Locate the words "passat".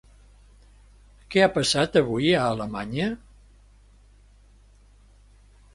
1.57-1.99